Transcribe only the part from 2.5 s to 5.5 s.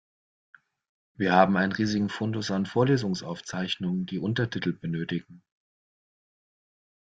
Vorlesungsaufzeichnungen, die Untertitel benötigen.